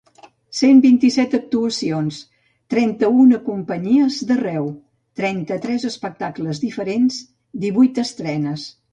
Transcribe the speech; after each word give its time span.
Cent 0.59 0.77
vint-i-set 0.83 1.33
actuacions, 1.39 2.15
trenta-una 2.73 3.37
companyies 3.49 4.17
d’arreu, 4.31 4.71
trenta-tres 5.21 5.85
espectacles 5.91 6.63
diferents, 6.63 7.19
divuit 7.67 8.01
estrenes. 8.05 8.65